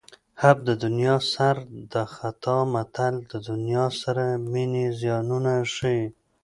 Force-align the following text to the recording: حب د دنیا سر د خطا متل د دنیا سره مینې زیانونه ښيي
حب 0.41 0.57
د 0.67 0.69
دنیا 0.83 1.15
سر 1.33 1.55
د 1.93 1.95
خطا 2.15 2.57
متل 2.73 3.15
د 3.31 3.33
دنیا 3.49 3.85
سره 4.01 4.23
مینې 4.51 4.85
زیانونه 4.99 5.53
ښيي 5.73 6.03